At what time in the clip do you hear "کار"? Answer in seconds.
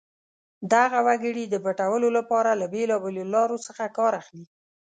3.97-4.13